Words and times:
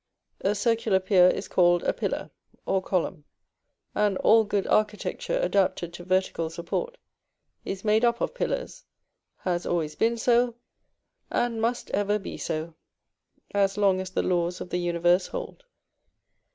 A 0.39 0.55
circular 0.55 0.99
pier 0.99 1.27
is 1.27 1.47
called 1.47 1.83
a 1.83 1.93
pillar 1.93 2.31
or 2.65 2.81
column, 2.81 3.23
and 3.93 4.17
all 4.17 4.43
good 4.43 4.65
architecture 4.65 5.37
adapted 5.37 5.93
to 5.93 6.03
vertical 6.03 6.49
support 6.49 6.97
is 7.65 7.85
made 7.85 8.03
up 8.03 8.19
of 8.19 8.33
pillars, 8.33 8.83
has 9.41 9.63
always 9.67 9.93
been 9.95 10.17
so, 10.17 10.55
and 11.29 11.61
must 11.61 11.91
ever 11.91 12.17
be 12.17 12.35
so, 12.35 12.73
as 13.53 13.77
long 13.77 14.01
as 14.01 14.09
the 14.09 14.23
laws 14.23 14.59
of 14.59 14.71
the 14.71 14.79
universe 14.79 15.27
hold. 15.27 15.65